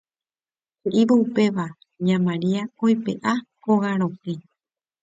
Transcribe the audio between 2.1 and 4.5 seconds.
Maria oipe'a hóga rokẽ